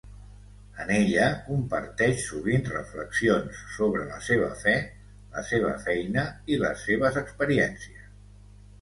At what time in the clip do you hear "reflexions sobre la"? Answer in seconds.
2.71-4.19